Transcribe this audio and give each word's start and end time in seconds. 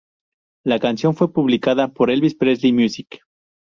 La 0.65 0.79
canción 0.79 1.13
fue 1.13 1.31
publicada 1.31 1.89
por 1.89 2.09
Elvis 2.09 2.33
Presley 2.33 2.73
Music. 2.73 3.19